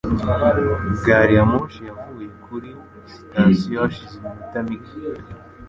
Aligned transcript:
Gari 1.03 1.33
ya 1.37 1.43
moshi 1.51 1.81
yavuye 1.87 2.27
kuri 2.45 2.69
sitasiyo 3.13 3.77
hashize 3.81 4.13
iminota 4.17 4.59
mike. 4.67 4.93